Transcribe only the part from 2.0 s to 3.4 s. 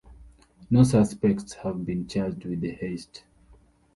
charged with the heist.